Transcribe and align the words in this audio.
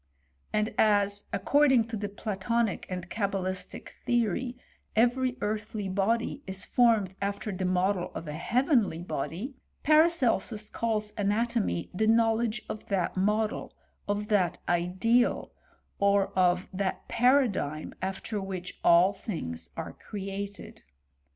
And 0.51 0.73
as, 0.79 1.25
according 1.31 1.83
to 1.89 1.95
the 1.95 2.09
Platonic 2.09 2.87
and 2.89 3.07
Cabalistic 3.07 3.89
theory, 4.03 4.57
every 4.95 5.37
earthly 5.41 5.87
body 5.89 6.41
is 6.47 6.65
formed 6.65 7.15
after 7.21 7.51
the 7.51 7.65
model 7.65 8.11
of 8.15 8.27
a 8.27 8.33
heavenly 8.33 9.03
body, 9.03 9.53
Paracelsus 9.83 10.71
calls 10.71 11.11
ana^ 11.19 11.47
tomy 11.47 11.89
the 11.93 12.07
knowledge 12.07 12.63
of 12.67 12.87
that 12.87 13.15
model, 13.15 13.75
of 14.07 14.29
that 14.29 14.57
ideal, 14.67 15.51
or 15.99 16.29
of 16.29 16.67
that 16.73 17.07
paradigm 17.07 17.93
after 18.01 18.41
which 18.41 18.79
all 18.83 19.13
things 19.13 19.69
are 19.77 19.93
create4. 19.93 20.81